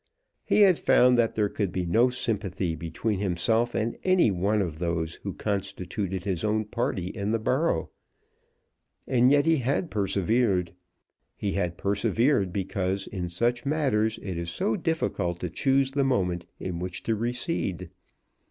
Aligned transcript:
He 0.43 0.61
had 0.61 0.79
found 0.79 1.15
that 1.19 1.35
there 1.35 1.47
could 1.47 1.71
be 1.71 1.85
no 1.85 2.09
sympathy 2.09 2.73
between 2.75 3.19
himself 3.19 3.75
and 3.75 3.99
any 4.03 4.31
one 4.31 4.59
of 4.59 4.79
those 4.79 5.17
who 5.21 5.31
constituted 5.35 6.23
his 6.23 6.43
own 6.43 6.65
party 6.65 7.09
in 7.09 7.31
the 7.31 7.37
borough. 7.37 7.91
And 9.07 9.29
yet 9.29 9.45
he 9.45 9.57
had 9.57 9.91
persevered. 9.91 10.73
He 11.35 11.51
had 11.51 11.77
persevered 11.77 12.51
because 12.51 13.05
in 13.05 13.29
such 13.29 13.63
matters 13.63 14.17
it 14.23 14.39
is 14.39 14.49
so 14.49 14.75
difficult 14.75 15.39
to 15.41 15.49
choose 15.49 15.91
the 15.91 16.03
moment 16.03 16.47
in 16.59 16.79
which 16.79 17.03
to 17.03 17.13
recede. 17.13 17.91